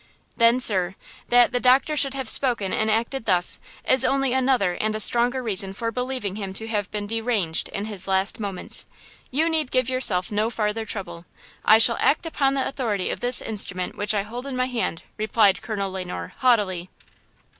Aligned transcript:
"Then, 0.35 0.59
sir, 0.59 0.95
that 1.29 1.51
the 1.51 1.59
doctor 1.59 1.95
should 1.95 2.15
have 2.15 2.27
spoken 2.27 2.73
and 2.73 2.89
acted 2.89 3.25
thus, 3.25 3.59
is 3.87 4.03
only 4.03 4.33
another 4.33 4.73
and 4.73 4.95
a 4.95 4.99
stronger 4.99 5.43
reason 5.43 5.73
for 5.73 5.91
believing 5.91 6.37
him 6.37 6.55
to 6.55 6.67
have 6.69 6.89
been 6.89 7.05
deranged 7.05 7.69
in 7.69 7.85
his 7.85 8.07
last 8.07 8.39
moments! 8.39 8.87
You 9.29 9.47
need 9.47 9.69
give 9.69 9.89
yourself 9.89 10.31
no 10.31 10.49
farther 10.49 10.85
trouble! 10.85 11.25
I 11.63 11.77
shall 11.77 11.97
act 11.99 12.25
upon 12.25 12.55
the 12.55 12.65
authority 12.67 13.11
of 13.11 13.19
this 13.19 13.43
instrument 13.43 13.95
which 13.95 14.15
I 14.15 14.23
hold 14.23 14.47
in 14.47 14.55
my 14.55 14.65
hand," 14.65 15.03
replied 15.17 15.61
Colonel 15.61 15.91
Le 15.91 16.03
Noir, 16.03 16.33
haughtily. 16.37 16.89